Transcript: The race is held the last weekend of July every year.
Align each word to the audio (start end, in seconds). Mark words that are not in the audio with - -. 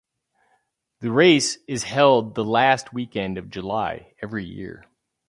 The 1.01 1.11
race 1.11 1.59
is 1.67 1.83
held 1.83 2.33
the 2.33 2.43
last 2.43 2.91
weekend 2.91 3.37
of 3.37 3.51
July 3.51 4.15
every 4.19 4.43
year. 4.43 4.87